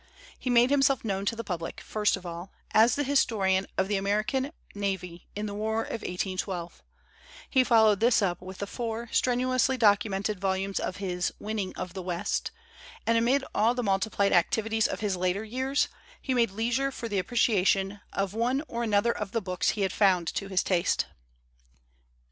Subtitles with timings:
[0.39, 3.97] He made himself known to the public, first of all, as the historian of the
[3.97, 6.81] American navy in the War of 1812;
[7.51, 12.01] he followed this up with the four strenuously documented volumes of his 'Winning of the
[12.01, 12.49] West';
[13.05, 15.87] and amid all the multiplied activities of his later years
[16.19, 19.93] he made leisure for the appreciation of one or another of the books he had
[19.93, 21.05] found to his taste.